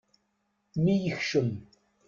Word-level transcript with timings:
Mi 0.81 0.95
yekcem. 1.05 1.49